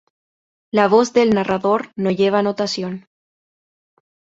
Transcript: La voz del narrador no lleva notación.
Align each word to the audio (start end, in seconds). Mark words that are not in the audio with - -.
La 0.71 0.87
voz 0.87 1.13
del 1.13 1.29
narrador 1.29 1.91
no 1.95 2.09
lleva 2.09 2.41
notación. 2.41 3.05